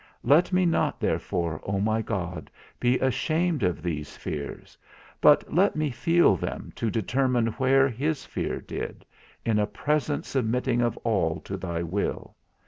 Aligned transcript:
Let 0.23 0.51
me 0.51 0.65
not 0.65 0.99
therefore, 0.99 1.61
O 1.63 1.79
my 1.79 2.01
God, 2.01 2.49
be 2.79 2.97
ashamed 2.97 3.61
of 3.61 3.83
these 3.83 4.17
fears, 4.17 4.75
but 5.21 5.53
let 5.53 5.75
me 5.75 5.91
feel 5.91 6.35
them 6.35 6.73
to 6.77 6.89
determine 6.89 7.45
where 7.61 7.87
his 7.87 8.25
fear 8.25 8.59
did, 8.59 9.05
in 9.45 9.59
a 9.59 9.67
present 9.67 10.25
submitting 10.25 10.81
of 10.81 10.97
all 11.03 11.39
to 11.41 11.55
thy 11.55 11.83
will. 11.83 12.35